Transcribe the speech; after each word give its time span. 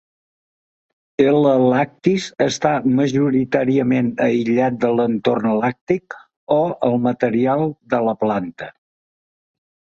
"L. 1.23 1.45
lactis" 1.73 2.25
està 2.45 2.71
majoritàriament 3.01 4.09
aïllat 4.29 4.81
de 4.87 4.91
l"entorn 4.95 5.47
làctic 5.61 6.19
o 6.59 6.61
el 6.91 7.01
material 7.07 7.71
de 7.95 8.05
la 8.11 8.19
planta. 8.27 8.75